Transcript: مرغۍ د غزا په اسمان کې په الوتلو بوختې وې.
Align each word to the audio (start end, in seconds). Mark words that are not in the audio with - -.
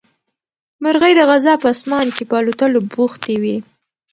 مرغۍ 0.83 1.13
د 1.15 1.21
غزا 1.29 1.53
په 1.61 1.67
اسمان 1.73 2.07
کې 2.15 2.23
په 2.29 2.35
الوتلو 2.41 2.79
بوختې 2.93 3.35
وې. 3.41 3.57